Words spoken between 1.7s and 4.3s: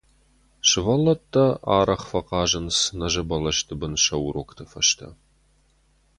арӕх фӕхъазынц нӕзы бӕлӕсты бын сӕ